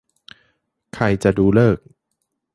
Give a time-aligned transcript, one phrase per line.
[0.93, 1.83] ใครจะดูฤกษ์